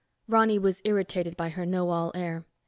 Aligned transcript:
Ronny 0.27 0.57
was 0.57 0.81
irritated 0.83 1.37
by 1.37 1.49
her 1.49 1.63
know 1.63 1.91
all 1.91 2.11
air. 2.15 2.43